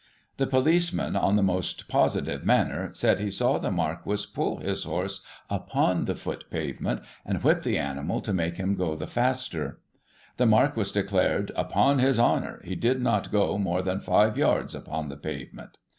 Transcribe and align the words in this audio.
The 0.37 0.47
policeman, 0.47 1.15
in 1.15 1.35
the 1.35 1.43
most 1.43 1.87
positive 1.87 2.43
manner, 2.43 2.89
said 2.91 3.19
he 3.19 3.29
saw 3.29 3.59
the 3.59 3.69
Marquis 3.69 4.23
pull 4.33 4.57
his 4.57 4.83
horse 4.83 5.21
upon 5.47 6.05
the 6.05 6.15
foot 6.15 6.45
pavement, 6.49 7.01
and 7.23 7.43
whip 7.43 7.61
the 7.61 7.77
animal 7.77 8.19
to 8.21 8.33
make 8.33 8.57
him 8.57 8.73
go 8.73 8.95
the 8.95 9.05
faster. 9.05 9.79
The 10.37 10.47
Marquis 10.47 10.91
declared, 10.91 11.51
"upon 11.55 11.99
his 11.99 12.19
honour," 12.19 12.61
he 12.65 12.73
did 12.73 12.99
not 12.99 13.31
go 13.31 13.59
more 13.59 13.83
than 13.83 13.99
five 13.99 14.39
yards 14.39 14.73
upon 14.73 15.09
the 15.09 15.17
pavement. 15.17 15.77